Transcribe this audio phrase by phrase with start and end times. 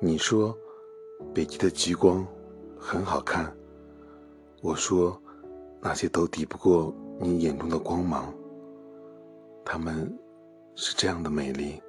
[0.00, 0.56] 你说
[1.34, 2.24] 北极的极光
[2.78, 3.52] 很好看
[4.62, 5.20] 我说
[5.80, 8.32] 那些都抵不过你眼中的光芒。
[9.64, 10.16] 它们
[10.76, 11.82] 是这样的美丽。